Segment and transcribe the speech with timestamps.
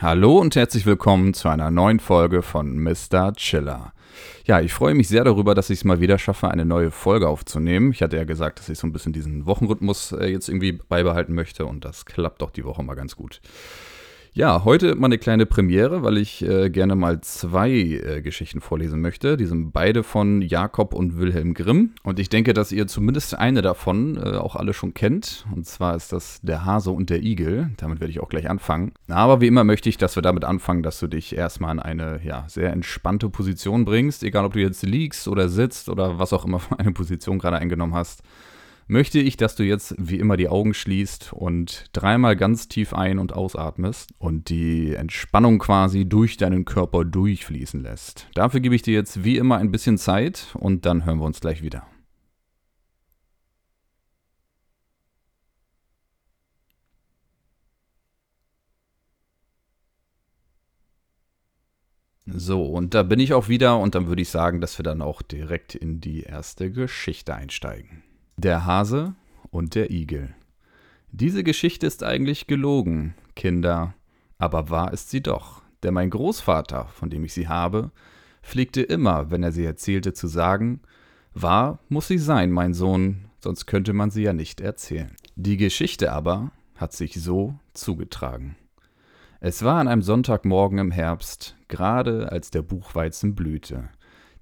[0.00, 3.32] Hallo und herzlich willkommen zu einer neuen Folge von Mr.
[3.34, 3.92] Chiller.
[4.46, 7.28] Ja, ich freue mich sehr darüber, dass ich es mal wieder schaffe, eine neue Folge
[7.28, 7.90] aufzunehmen.
[7.90, 11.34] Ich hatte ja gesagt, dass ich so ein bisschen diesen Wochenrhythmus äh, jetzt irgendwie beibehalten
[11.34, 13.40] möchte und das klappt doch die Woche mal ganz gut.
[14.38, 19.00] Ja, heute mal eine kleine Premiere, weil ich äh, gerne mal zwei äh, Geschichten vorlesen
[19.00, 19.36] möchte.
[19.36, 21.94] Die sind beide von Jakob und Wilhelm Grimm.
[22.04, 25.44] Und ich denke, dass ihr zumindest eine davon äh, auch alle schon kennt.
[25.52, 27.72] Und zwar ist das Der Hase und der Igel.
[27.78, 28.92] Damit werde ich auch gleich anfangen.
[29.08, 32.20] Aber wie immer möchte ich, dass wir damit anfangen, dass du dich erstmal in eine
[32.22, 34.22] ja, sehr entspannte Position bringst.
[34.22, 37.56] Egal, ob du jetzt liegst oder sitzt oder was auch immer für eine Position gerade
[37.56, 38.22] eingenommen hast
[38.88, 43.18] möchte ich, dass du jetzt wie immer die Augen schließt und dreimal ganz tief ein-
[43.18, 48.26] und ausatmest und die Entspannung quasi durch deinen Körper durchfließen lässt.
[48.34, 51.40] Dafür gebe ich dir jetzt wie immer ein bisschen Zeit und dann hören wir uns
[51.40, 51.86] gleich wieder.
[62.30, 65.00] So, und da bin ich auch wieder und dann würde ich sagen, dass wir dann
[65.00, 68.02] auch direkt in die erste Geschichte einsteigen.
[68.40, 69.16] Der Hase
[69.50, 70.32] und der Igel.
[71.10, 73.94] Diese Geschichte ist eigentlich gelogen, Kinder,
[74.38, 77.90] aber wahr ist sie doch, denn mein Großvater, von dem ich sie habe,
[78.44, 80.82] pflegte immer, wenn er sie erzählte, zu sagen,
[81.34, 85.16] wahr muss sie sein, mein Sohn, sonst könnte man sie ja nicht erzählen.
[85.34, 88.54] Die Geschichte aber hat sich so zugetragen.
[89.40, 93.88] Es war an einem Sonntagmorgen im Herbst, gerade als der Buchweizen blühte.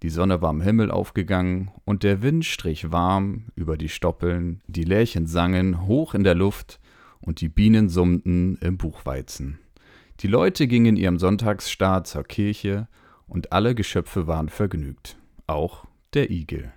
[0.02, 4.84] Die Sonne war am Himmel aufgegangen und der Wind strich warm über die Stoppeln, die
[4.84, 6.80] Lerchen sangen hoch in der Luft
[7.20, 9.58] und die Bienen summten im Buchweizen.
[10.20, 12.88] Die Leute gingen ihrem Sonntagsstaat zur Kirche
[13.26, 16.72] und alle Geschöpfe waren vergnügt, auch der Igel.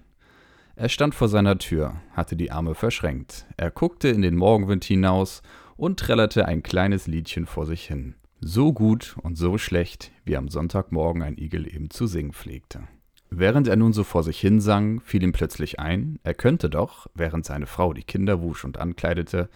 [0.76, 5.42] Er stand vor seiner Tür, hatte die Arme verschränkt, er guckte in den Morgenwind hinaus
[5.76, 8.16] und trällerte ein kleines Liedchen vor sich hin.
[8.42, 12.88] So gut und so schlecht, wie am Sonntagmorgen ein Igel eben zu singen pflegte.
[13.32, 17.08] Während er nun so vor sich hin sang, fiel ihm plötzlich ein, er könnte doch,
[17.14, 19.50] während seine Frau die Kinder wusch und ankleidete,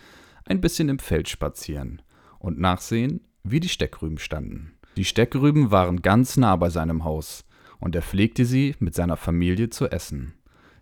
[0.45, 2.01] ein bisschen im Feld spazieren
[2.39, 4.73] und nachsehen, wie die Steckrüben standen.
[4.95, 7.45] Die Steckrüben waren ganz nah bei seinem Haus,
[7.79, 10.34] und er pflegte sie mit seiner Familie zu essen.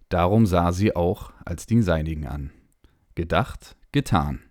[0.09, 2.51] Darum sah sie auch als die seinigen an.
[3.15, 4.41] Gedacht, getan.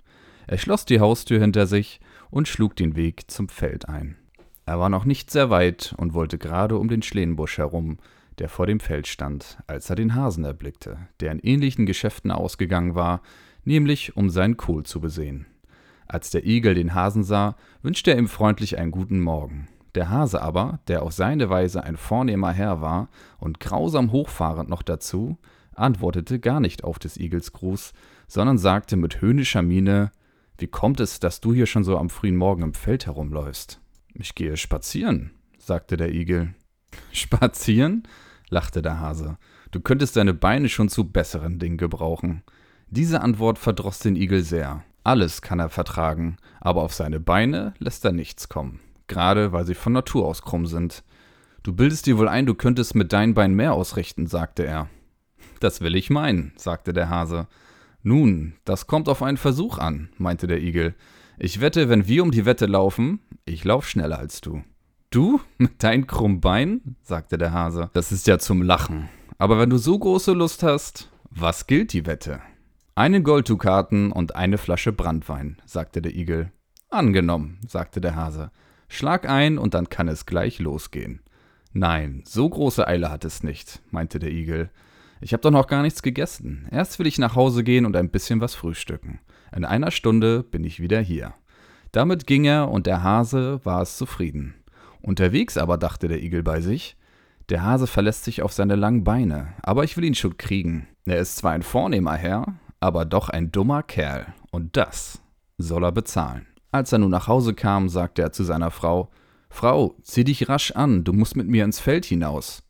[0.47, 4.17] Er schloss die Haustür hinter sich und schlug den Weg zum Feld ein.
[4.67, 7.99] Er war noch nicht sehr weit und wollte gerade um den Schlehenbusch herum,
[8.41, 12.95] der vor dem Feld stand, als er den Hasen erblickte, der in ähnlichen Geschäften ausgegangen
[12.95, 13.21] war,
[13.65, 15.47] nämlich um seinen Kohl zu besehen.
[16.09, 19.69] Als der Igel den Hasen sah, wünschte er ihm freundlich einen guten Morgen.
[19.95, 23.09] Der Hase aber, der auf seine Weise ein vornehmer Herr war
[23.39, 25.39] und grausam hochfahrend noch dazu,
[25.75, 27.93] antwortete gar nicht auf des Igels Gruß,
[28.27, 30.13] sondern sagte mit höhnischer Miene
[30.59, 33.81] Wie kommt es, dass du hier schon so am frühen Morgen im Feld herumläufst?
[34.15, 36.55] Ich gehe spazieren, sagte der Igel.
[37.13, 38.05] Spazieren?
[38.51, 39.39] Lachte der Hase.
[39.71, 42.43] Du könntest deine Beine schon zu besseren Dingen gebrauchen.
[42.89, 44.85] Diese Antwort verdroß den Igel sehr.
[45.05, 49.75] Alles kann er vertragen, aber auf seine Beine lässt er nichts kommen, gerade weil sie
[49.75, 51.03] von Natur aus krumm sind.
[51.63, 54.89] Du bildest dir wohl ein, du könntest mit deinen Beinen mehr ausrichten, sagte er.
[55.61, 57.47] Das will ich meinen, sagte der Hase.
[58.03, 60.95] Nun, das kommt auf einen Versuch an, meinte der Igel.
[61.39, 64.63] Ich wette, wenn wir um die Wette laufen, ich lauf schneller als du.
[65.13, 66.95] Du mit deinen krummen Beinen?
[67.03, 67.91] sagte der Hase.
[67.95, 69.09] Das ist ja zum Lachen.
[69.39, 72.41] Aber wenn du so große Lust hast, was gilt die Wette?
[72.95, 76.53] Eine Golddukaten und eine Flasche Brandwein, sagte der Igel.
[76.91, 78.53] Angenommen, sagte der Hase.
[78.87, 81.23] Schlag ein und dann kann es gleich losgehen.
[81.73, 84.71] Nein, so große Eile hat es nicht, meinte der Igel.
[85.21, 86.69] Ich habe doch noch gar nichts gegessen.
[86.71, 89.19] Erst will ich nach Hause gehen und ein bisschen was frühstücken.
[89.57, 91.35] In einer Stunde bin ich wieder hier.
[91.91, 94.55] Damit ging er und der Hase war es zufrieden.
[95.03, 96.97] Unterwegs aber dachte der Igel bei sich,
[97.49, 100.87] der Hase verlässt sich auf seine langen Beine, aber ich will ihn schon kriegen.
[101.05, 105.21] Er ist zwar ein vornehmer Herr, aber doch ein dummer Kerl, und das
[105.59, 106.47] soll er bezahlen.
[106.71, 109.11] Als er nun nach Hause kam, sagte er zu seiner Frau,
[109.49, 112.63] Frau, zieh dich rasch an, du musst mit mir ins Feld hinaus.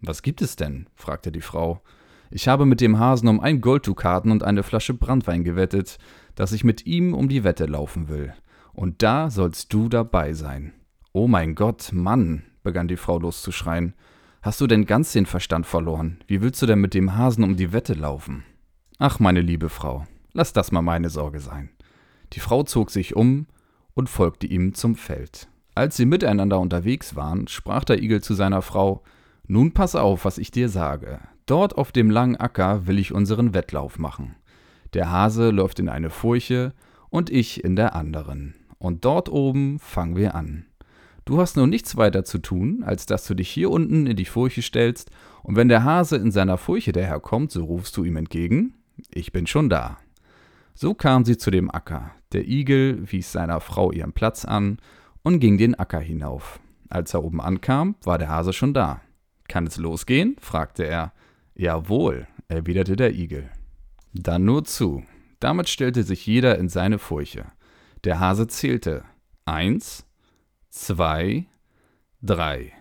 [0.00, 0.86] Was gibt es denn?
[0.94, 1.82] fragte die Frau.
[2.30, 5.98] Ich habe mit dem Hasen um ein Golddukaten und eine Flasche Brandwein gewettet,
[6.34, 8.32] dass ich mit ihm um die Wette laufen will.
[8.72, 10.72] Und da sollst du dabei sein.
[11.14, 13.92] Oh mein Gott, Mann, begann die Frau loszuschreien.
[14.40, 16.18] Hast du denn ganz den Verstand verloren?
[16.26, 18.44] Wie willst du denn mit dem Hasen um die Wette laufen?
[18.98, 21.68] Ach, meine liebe Frau, lass das mal meine Sorge sein.
[22.32, 23.46] Die Frau zog sich um
[23.92, 25.48] und folgte ihm zum Feld.
[25.74, 29.02] Als sie miteinander unterwegs waren, sprach der Igel zu seiner Frau
[29.46, 31.20] Nun pass auf, was ich dir sage.
[31.44, 34.34] Dort auf dem langen Acker will ich unseren Wettlauf machen.
[34.94, 36.72] Der Hase läuft in eine Furche
[37.10, 40.66] und ich in der anderen und dort oben fangen wir an.
[41.24, 44.24] Du hast nun nichts weiter zu tun, als dass du dich hier unten in die
[44.24, 45.10] Furche stellst,
[45.42, 48.74] und wenn der Hase in seiner Furche daherkommt, so rufst du ihm entgegen,
[49.12, 49.98] ich bin schon da.
[50.74, 52.12] So kam sie zu dem Acker.
[52.32, 54.78] Der Igel wies seiner Frau ihren Platz an
[55.22, 56.60] und ging den Acker hinauf.
[56.88, 59.00] Als er oben ankam, war der Hase schon da.
[59.48, 60.36] Kann es losgehen?
[60.40, 61.12] fragte er.
[61.54, 63.50] Jawohl, erwiderte der Igel.
[64.14, 65.02] Dann nur zu.
[65.40, 67.46] Damit stellte sich jeder in seine Furche.
[68.04, 69.04] Der Hase zählte.
[69.44, 70.06] Eins,
[70.72, 71.46] zwei,
[72.22, 72.72] drei.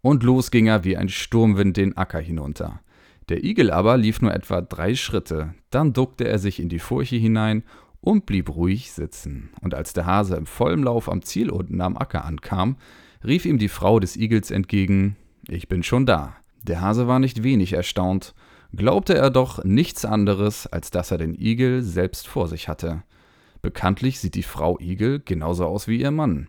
[0.00, 2.80] Und los ging er wie ein Sturmwind den Acker hinunter.
[3.28, 7.16] Der Igel aber lief nur etwa drei Schritte, dann duckte er sich in die Furche
[7.16, 7.62] hinein
[8.00, 9.50] und blieb ruhig sitzen.
[9.60, 12.76] Und als der Hase im vollen Lauf am Ziel unten am Acker ankam,
[13.24, 15.16] rief ihm die Frau des Igels entgegen
[15.46, 16.36] Ich bin schon da.
[16.62, 18.34] Der Hase war nicht wenig erstaunt,
[18.74, 23.02] glaubte er doch nichts anderes, als dass er den Igel selbst vor sich hatte.
[23.60, 26.48] Bekanntlich sieht die Frau Igel genauso aus wie ihr Mann.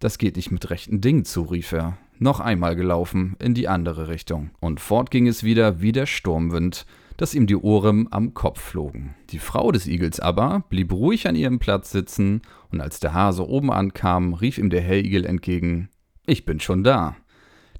[0.00, 1.98] Das geht nicht mit rechten Dingen zu, rief er.
[2.18, 4.50] Noch einmal gelaufen, in die andere Richtung.
[4.58, 6.86] Und fort ging es wieder wie der Sturmwind,
[7.18, 9.14] dass ihm die Ohren am Kopf flogen.
[9.28, 12.40] Die Frau des Igels aber blieb ruhig an ihrem Platz sitzen,
[12.72, 15.90] und als der Hase oben ankam, rief ihm der Igel entgegen
[16.26, 17.16] Ich bin schon da.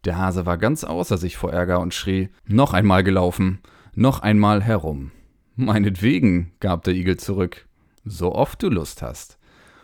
[0.05, 3.61] Der Hase war ganz außer sich vor Ärger und schrie Noch einmal gelaufen,
[3.95, 5.11] noch einmal herum.
[5.57, 7.67] Meinetwegen, gab der Igel zurück,
[8.05, 9.40] so oft du Lust hast.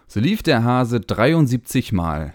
[0.08, 2.32] So lief der Hase 73 Mal,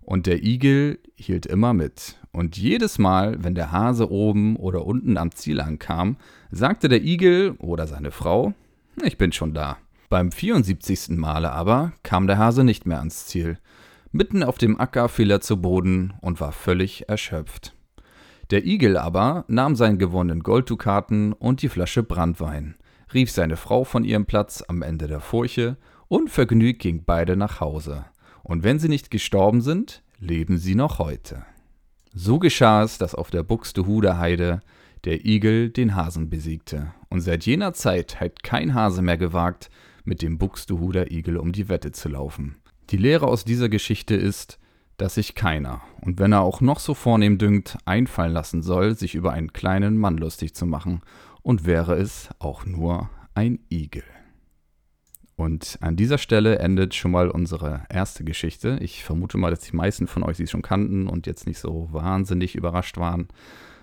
[0.00, 2.18] und der Igel hielt immer mit.
[2.32, 6.16] Und jedes Mal, wenn der Hase oben oder unten am Ziel ankam,
[6.50, 8.54] sagte der Igel oder seine Frau,
[9.04, 9.78] ich bin schon da.
[10.08, 11.10] Beim 74.
[11.10, 13.58] Male aber kam der Hase nicht mehr ans Ziel.
[14.10, 17.74] Mitten auf dem Acker fiel er zu Boden und war völlig erschöpft.
[18.50, 22.74] Der Igel aber nahm seinen gewonnenen Golddukaten und die Flasche Brandwein,
[23.14, 25.76] rief seine Frau von ihrem Platz am Ende der Furche
[26.12, 28.04] und vergnügt ging beide nach Hause.
[28.42, 31.46] Und wenn sie nicht gestorben sind, leben sie noch heute.
[32.12, 34.60] So geschah es, dass auf der Buxtehuder Heide
[35.04, 36.92] der Igel den Hasen besiegte.
[37.08, 39.70] Und seit jener Zeit hat kein Hase mehr gewagt,
[40.04, 42.56] mit dem Buxtehuder Igel um die Wette zu laufen.
[42.90, 44.58] Die Lehre aus dieser Geschichte ist,
[44.98, 49.14] dass sich keiner, und wenn er auch noch so vornehm dünkt, einfallen lassen soll, sich
[49.14, 51.00] über einen kleinen Mann lustig zu machen,
[51.40, 54.04] und wäre es auch nur ein Igel.
[55.36, 58.78] Und an dieser Stelle endet schon mal unsere erste Geschichte.
[58.80, 61.88] Ich vermute mal, dass die meisten von euch sie schon kannten und jetzt nicht so
[61.90, 63.28] wahnsinnig überrascht waren.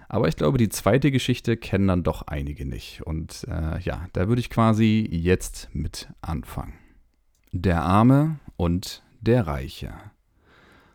[0.07, 3.01] Aber ich glaube, die zweite Geschichte kennen dann doch einige nicht.
[3.03, 6.73] Und äh, ja, da würde ich quasi jetzt mit anfangen.
[7.51, 9.93] Der Arme und der Reiche.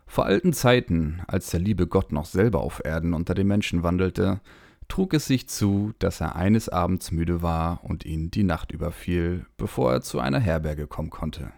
[0.07, 4.39] Vor alten Zeiten, als der liebe Gott noch selber auf Erden unter den Menschen wandelte,
[4.87, 9.45] trug es sich zu, dass er eines Abends müde war und ihn die Nacht überfiel,
[9.57, 11.51] bevor er zu einer Herberge kommen konnte.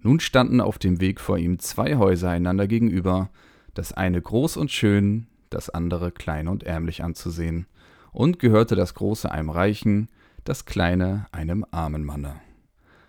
[0.00, 3.30] Nun standen auf dem Weg vor ihm zwei Häuser einander gegenüber,
[3.74, 7.66] das eine groß und schön, das andere klein und ärmlich anzusehen,
[8.10, 10.08] und gehörte das große einem Reichen,
[10.44, 12.34] das kleine einem armen Manne.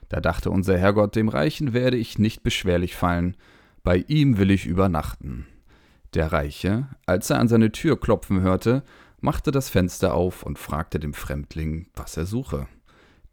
[0.09, 3.35] Da dachte unser Herrgott, dem Reichen werde ich nicht beschwerlich fallen,
[3.83, 5.47] bei ihm will ich übernachten.
[6.13, 8.83] Der Reiche, als er an seine Tür klopfen hörte,
[9.23, 12.67] machte das Fenster auf und fragte dem Fremdling, was er suche.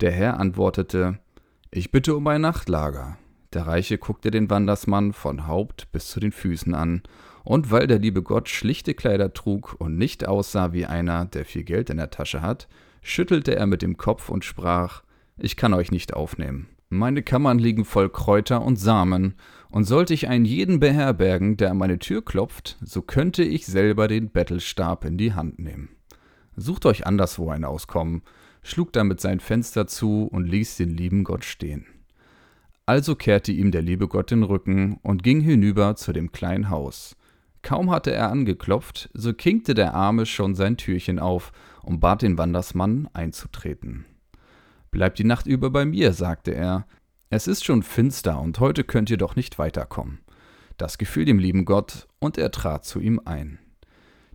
[0.00, 1.18] Der Herr antwortete,
[1.72, 3.18] Ich bitte um ein Nachtlager.
[3.52, 7.02] Der Reiche guckte den Wandersmann von Haupt bis zu den Füßen an,
[7.42, 11.64] und weil der liebe Gott schlichte Kleider trug und nicht aussah wie einer, der viel
[11.64, 12.68] Geld in der Tasche hat,
[13.02, 15.02] schüttelte er mit dem Kopf und sprach,
[15.38, 16.68] Ich kann euch nicht aufnehmen.
[16.92, 19.34] Meine Kammern liegen voll Kräuter und Samen,
[19.70, 24.08] und sollte ich einen jeden beherbergen, der an meine Tür klopft, so könnte ich selber
[24.08, 25.90] den Bettelstab in die Hand nehmen.
[26.56, 28.22] Sucht euch anderswo ein Auskommen,
[28.64, 31.86] schlug damit sein Fenster zu und ließ den lieben Gott stehen.
[32.86, 37.16] Also kehrte ihm der liebe Gott den Rücken und ging hinüber zu dem kleinen Haus.
[37.62, 41.52] Kaum hatte er angeklopft, so kinkte der Arme schon sein Türchen auf
[41.84, 44.06] und bat den Wandersmann einzutreten.
[44.90, 46.86] Bleibt die Nacht über bei mir, sagte er,
[47.28, 50.18] es ist schon finster und heute könnt ihr doch nicht weiterkommen.
[50.78, 53.58] Das gefiel dem lieben Gott, und er trat zu ihm ein.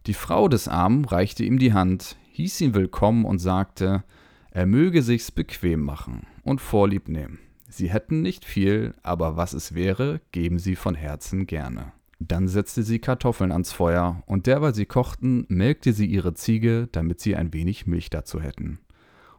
[0.05, 4.03] Die Frau des Armen reichte ihm die Hand, hieß ihn willkommen und sagte,
[4.51, 7.39] er möge sich's bequem machen und Vorlieb nehmen.
[7.67, 11.91] Sie hätten nicht viel, aber was es wäre, geben sie von Herzen gerne.
[12.19, 17.19] Dann setzte sie Kartoffeln ans Feuer, und derweil sie kochten, melkte sie ihre Ziege, damit
[17.19, 18.79] sie ein wenig Milch dazu hätten.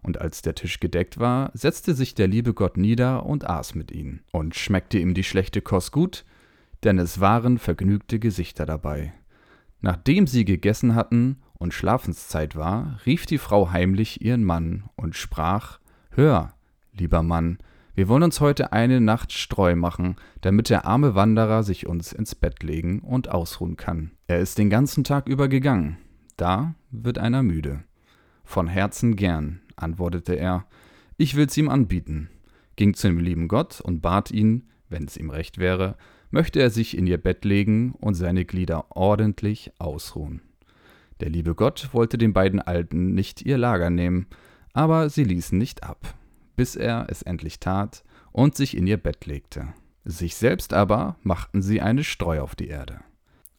[0.06, 3.90] Und als der Tisch gedeckt war, setzte sich der liebe Gott nieder und aß mit
[3.90, 4.20] ihnen.
[4.30, 6.24] Und schmeckte ihm die schlechte Kost gut,
[6.84, 9.12] denn es waren vergnügte Gesichter dabei.
[9.80, 15.80] Nachdem sie gegessen hatten und Schlafenszeit war, rief die Frau heimlich ihren Mann und sprach
[16.10, 16.54] Hör,
[16.92, 17.58] lieber Mann,
[17.96, 22.36] Wir wollen uns heute eine Nacht Streu machen, damit der arme Wanderer sich uns ins
[22.36, 24.12] Bett legen und ausruhen kann.
[24.28, 25.96] Er ist den ganzen Tag über gegangen.
[26.36, 27.82] Da wird einer müde.
[28.44, 30.66] Von Herzen gern, antwortete er.
[31.16, 32.28] Ich will's ihm anbieten.
[32.76, 35.96] Ging zu dem lieben Gott und bat ihn, wenn es ihm recht wäre,
[36.30, 40.42] möchte er sich in ihr Bett legen und seine Glieder ordentlich ausruhen.
[41.20, 44.26] Der liebe Gott wollte den beiden Alten nicht ihr Lager nehmen,
[44.74, 46.14] aber sie ließen nicht ab
[46.56, 48.02] bis er es endlich tat
[48.32, 49.68] und sich in ihr Bett legte.
[50.04, 53.00] Sich selbst aber machten sie eine Streu auf die Erde.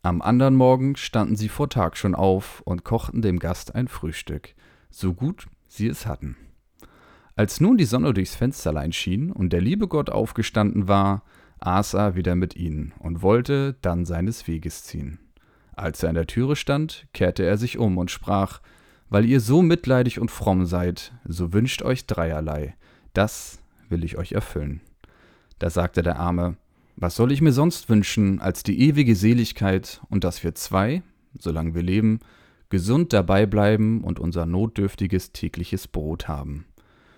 [0.02, 4.56] Am andern Morgen standen sie vor Tag schon auf und kochten dem Gast ein Frühstück,
[4.90, 6.38] so gut sie es hatten.
[7.36, 11.24] Als nun die Sonne durchs Fensterlein schien und der liebe Gott aufgestanden war,
[11.60, 15.20] aß er wieder mit ihnen und wollte dann seines Weges ziehen.
[15.76, 18.62] Als er an der Türe stand, kehrte er sich um und sprach,
[19.10, 22.76] Weil ihr so mitleidig und fromm seid, so wünscht euch dreierlei,
[23.14, 24.82] das will ich euch erfüllen.
[25.60, 26.58] Da sagte der Arme,
[26.96, 31.04] was soll ich mir sonst wünschen als die ewige Seligkeit und dass wir zwei,
[31.38, 32.20] solange wir leben,
[32.70, 36.66] gesund dabei bleiben und unser notdürftiges tägliches Brot haben.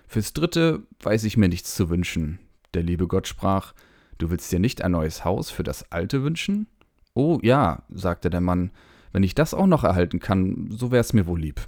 [0.08, 2.40] Fürs dritte weiß ich mir nichts zu wünschen.
[2.74, 3.74] Der liebe Gott sprach,
[4.18, 6.68] du willst dir nicht ein neues Haus für das alte wünschen?
[7.14, 8.72] Oh ja, sagte der Mann,
[9.12, 11.62] wenn ich das auch noch erhalten kann, so wär's mir wohl lieb.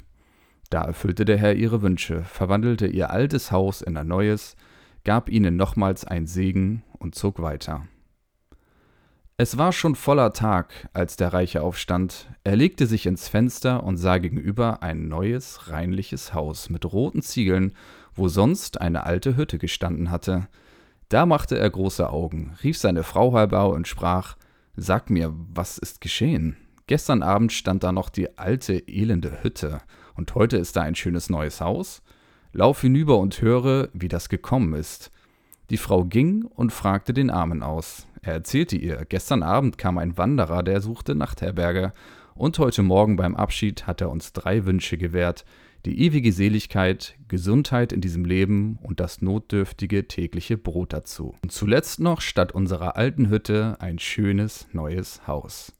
[0.70, 4.56] Da erfüllte der Herr ihre Wünsche, verwandelte ihr altes Haus in ein neues,
[5.04, 7.86] gab ihnen nochmals ein Segen und zog weiter.
[9.42, 12.28] Es war schon voller Tag, als der Reiche aufstand.
[12.44, 17.72] Er legte sich ins Fenster und sah gegenüber ein neues, reinliches Haus mit roten Ziegeln,
[18.14, 20.46] wo sonst eine alte Hütte gestanden hatte.
[21.08, 24.36] Da machte er große Augen, rief seine Frau herbei und sprach:
[24.76, 26.56] Sag mir, was ist geschehen?
[26.86, 29.80] Gestern Abend stand da noch die alte, elende Hütte,
[30.14, 32.00] und heute ist da ein schönes neues Haus.
[32.52, 35.10] Lauf hinüber und höre, wie das gekommen ist.
[35.72, 38.06] Die Frau ging und fragte den Armen aus.
[38.20, 41.94] Er erzählte ihr, gestern Abend kam ein Wanderer, der suchte Nachtherberge,
[42.34, 45.46] und heute Morgen beim Abschied hat er uns drei Wünsche gewährt,
[45.86, 51.36] die ewige Seligkeit, Gesundheit in diesem Leben und das notdürftige tägliche Brot dazu.
[51.42, 55.72] Und zuletzt noch statt unserer alten Hütte ein schönes neues Haus.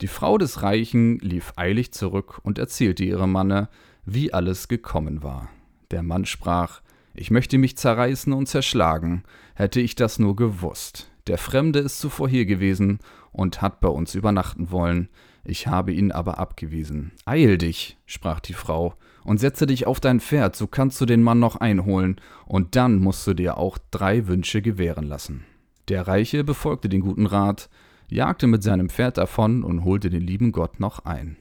[0.00, 3.68] Die Frau des Reichen lief eilig zurück und erzählte ihrem Manne,
[4.04, 5.48] wie alles gekommen war.
[5.92, 6.80] Der Mann sprach,
[7.14, 11.10] ich möchte mich zerreißen und zerschlagen, hätte ich das nur gewusst.
[11.26, 12.98] Der Fremde ist zuvor hier gewesen
[13.30, 15.08] und hat bei uns übernachten wollen,
[15.44, 17.12] ich habe ihn aber abgewiesen.
[17.24, 21.22] Eil dich, sprach die Frau, und setze dich auf dein Pferd, so kannst du den
[21.22, 25.44] Mann noch einholen, und dann musst du dir auch drei Wünsche gewähren lassen.
[25.88, 27.68] Der Reiche befolgte den guten Rat,
[28.08, 31.36] jagte mit seinem Pferd davon und holte den lieben Gott noch ein.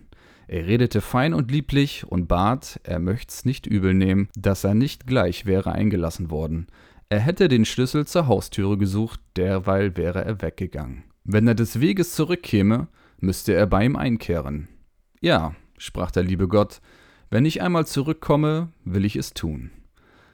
[0.52, 5.08] Er redete fein und lieblich und bat, er möcht's nicht übel nehmen, dass er nicht
[5.08, 6.68] gleich wäre eingelassen worden.
[7.08, 11.06] Er hätte den Schlüssel zur Haustüre gesucht, derweil wäre er weggegangen.
[11.24, 12.90] Wenn er des Weges zurückkäme,
[13.22, 14.68] müsste er bei ihm einkehren.
[15.22, 16.82] Ja, sprach der liebe Gott,
[17.30, 19.72] wenn ich einmal zurückkomme, will ich es tun.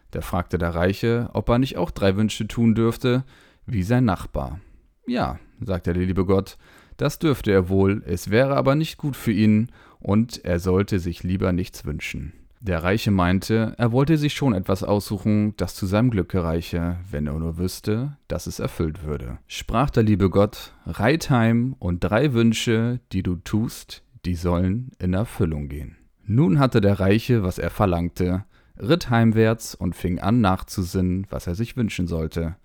[0.09, 3.23] Da fragte der Reiche, ob er nicht auch drei Wünsche tun dürfte,
[3.67, 4.61] wie sein Nachbar.
[5.05, 6.57] Ja, sagte der liebe Gott,
[6.97, 11.23] das dürfte er wohl, es wäre aber nicht gut für ihn, und er sollte sich
[11.23, 12.33] lieber nichts wünschen.
[12.59, 17.27] Der Reiche meinte, er wollte sich schon etwas aussuchen, das zu seinem Glücke reiche, wenn
[17.27, 19.37] er nur wüsste, dass es erfüllt würde.
[19.47, 25.13] Sprach der liebe Gott, reit heim und drei Wünsche, die du tust, die sollen in
[25.13, 25.97] Erfüllung gehen.
[26.25, 28.43] Nun hatte der Reiche, was er verlangte,
[28.77, 32.55] ritt heimwärts und fing an nachzusinnen, was er sich wünschen sollte.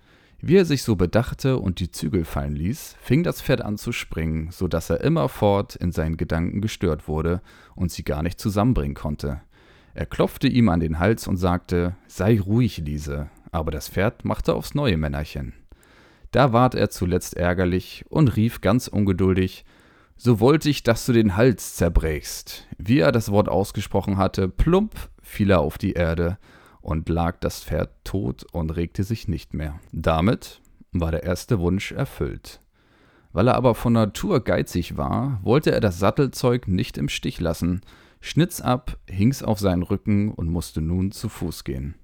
[0.45, 3.93] Wie er sich so bedachte und die Zügel fallen ließ, fing das Pferd an zu
[3.93, 7.41] springen, so dass er immerfort in seinen Gedanken gestört wurde
[7.77, 9.41] und sie gar nicht zusammenbringen konnte.
[9.95, 14.55] Er klopfte ihm an den Hals und sagte, sei ruhig, Liese, aber das Pferd machte
[14.55, 15.53] aufs neue Männerchen.
[16.33, 19.65] Da ward er zuletzt ärgerlich und rief ganz ungeduldig,
[20.17, 22.67] so wollte ich, dass du den Hals zerbrächst.
[22.79, 26.39] Wie er das Wort ausgesprochen hatte, plump fiel er auf die Erde
[26.83, 29.81] und lag das Pferd tot und regte sich nicht mehr.
[29.93, 30.61] Damit
[30.93, 32.61] war der erste Wunsch erfüllt.
[33.33, 37.81] Weil er aber von Natur geizig war, wollte er das Sattelzeug nicht im Stich lassen,
[38.21, 41.95] schnitt's ab, hing's auf seinen Rücken und musste nun zu Fuß gehen.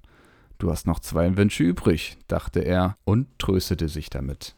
[0.57, 4.57] Du hast noch zwei Wünsche übrig, dachte er und tröstete sich damit.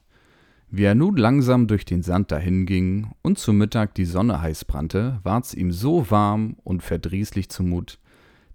[0.70, 5.18] Wie er nun langsam durch den Sand dahinging und zu Mittag die Sonne heiß brannte,
[5.24, 7.98] ward's ihm so warm und verdrießlich zumut,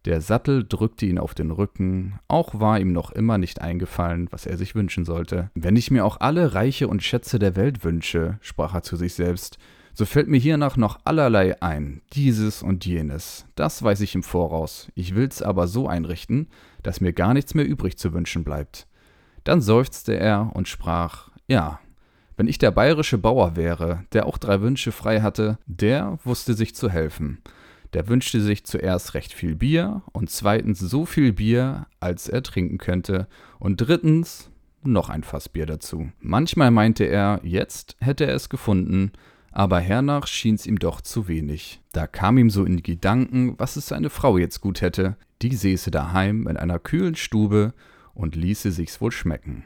[0.05, 4.45] der Sattel drückte ihn auf den Rücken, auch war ihm noch immer nicht eingefallen, was
[4.45, 5.49] er sich wünschen sollte.
[5.55, 9.15] Wenn ich mir auch alle Reiche und Schätze der Welt wünsche, sprach er zu sich
[9.15, 9.57] selbst,
[9.93, 13.45] so fällt mir hiernach noch allerlei ein, dieses und jenes.
[13.55, 14.89] Das weiß ich im Voraus.
[14.93, 16.49] Ich will's aber so einrichten,
[16.83, 18.87] dass mir gar nichts mehr übrig zu wünschen bleibt.
[19.45, 21.79] Dann seufzte er und sprach, ja,
[22.35, 26.75] wenn ich der bayerische Bauer wäre, der auch drei Wünsche frei hatte, der wusste sich
[26.75, 27.41] zu helfen.
[27.95, 32.77] Der wünschte sich zuerst recht viel Bier und zweitens so viel Bier, als er trinken
[32.77, 33.25] könnte
[33.57, 34.51] und drittens
[34.83, 36.11] noch ein Fass Bier dazu.
[36.19, 39.13] Manchmal meinte er, jetzt hätte er es gefunden,
[39.53, 41.79] aber hernach schien's ihm doch zu wenig.
[41.93, 45.55] Da kam ihm so in die Gedanken, was es seine Frau jetzt gut hätte, die
[45.55, 47.73] säße daheim in einer kühlen Stube
[48.13, 49.63] und ließe sich's wohl schmecken.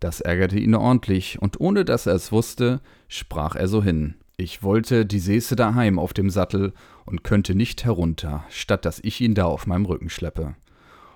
[0.00, 4.14] Das ärgerte ihn ordentlich, und ohne dass er es wusste, sprach er so hin.
[4.40, 6.72] Ich wollte, die säße daheim auf dem Sattel
[7.04, 10.54] und könnte nicht herunter, statt dass ich ihn da auf meinem Rücken schleppe.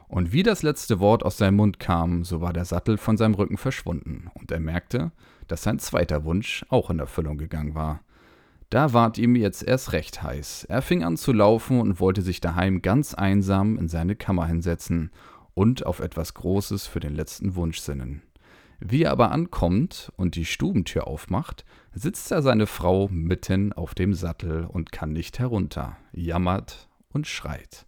[0.08, 3.34] Und wie das letzte Wort aus seinem Mund kam, so war der Sattel von seinem
[3.34, 5.12] Rücken verschwunden, und er merkte,
[5.46, 8.00] dass sein zweiter Wunsch auch in Erfüllung gegangen war.
[8.70, 10.64] Da ward ihm jetzt erst recht heiß.
[10.64, 15.12] Er fing an zu laufen und wollte sich daheim ganz einsam in seine Kammer hinsetzen
[15.54, 18.22] und auf etwas Großes für den letzten Wunsch sinnen.
[18.84, 24.12] Wie er aber ankommt und die Stubentür aufmacht, sitzt da seine Frau mitten auf dem
[24.12, 27.86] Sattel und kann nicht herunter, jammert und schreit.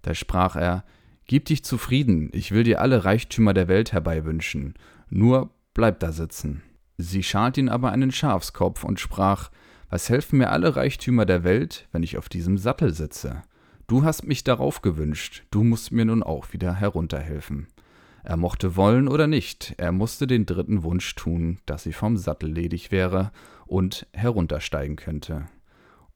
[0.00, 0.84] Da sprach er,
[1.26, 4.72] Gib dich zufrieden, ich will dir alle Reichtümer der Welt herbeiwünschen,
[5.10, 6.62] nur bleib da sitzen.
[6.96, 9.50] Sie schalt ihn aber einen Schafskopf und sprach,
[9.90, 13.42] Was helfen mir alle Reichtümer der Welt, wenn ich auf diesem Sattel sitze?
[13.86, 17.66] Du hast mich darauf gewünscht, du musst mir nun auch wieder herunterhelfen.
[18.24, 22.50] Er mochte wollen oder nicht, er musste den dritten Wunsch tun, dass sie vom Sattel
[22.50, 23.32] ledig wäre
[23.66, 25.46] und heruntersteigen könnte.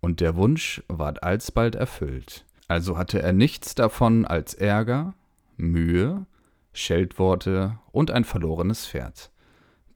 [0.00, 2.44] Und der Wunsch ward alsbald erfüllt.
[2.68, 5.14] Also hatte er nichts davon als Ärger,
[5.56, 6.26] Mühe,
[6.72, 9.30] Scheldworte und ein verlorenes Pferd.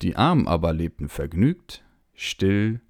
[0.03, 2.81] Die Armen aber lebten vergnügt, still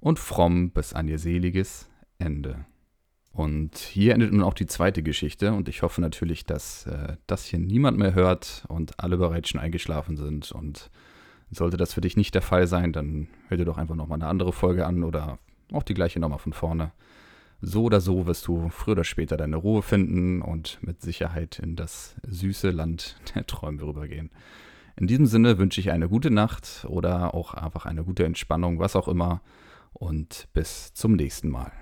[0.00, 2.66] und fromm bis an ihr seliges Ende.
[3.32, 7.44] Und hier endet nun auch die zweite Geschichte und ich hoffe natürlich, dass äh, das
[7.44, 10.50] hier niemand mehr hört und alle bereits schon eingeschlafen sind.
[10.50, 10.90] Und
[11.50, 14.28] sollte das für dich nicht der Fall sein, dann hör dir doch einfach nochmal eine
[14.28, 15.38] andere Folge an oder
[15.72, 16.92] auch die gleiche nochmal von vorne.
[17.60, 21.74] So oder so wirst du früher oder später deine Ruhe finden und mit Sicherheit in
[21.74, 24.30] das süße Land der Träume rübergehen.
[24.96, 28.96] In diesem Sinne wünsche ich eine gute Nacht oder auch einfach eine gute Entspannung, was
[28.96, 29.42] auch immer.
[29.92, 31.72] Und bis zum nächsten Mal.